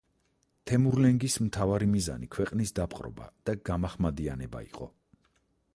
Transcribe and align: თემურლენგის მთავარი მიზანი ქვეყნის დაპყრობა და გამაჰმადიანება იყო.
თემურლენგის 0.69 1.35
მთავარი 1.47 1.89
მიზანი 1.91 2.31
ქვეყნის 2.37 2.75
დაპყრობა 2.81 3.29
და 3.51 3.57
გამაჰმადიანება 3.71 4.65
იყო. 4.73 4.91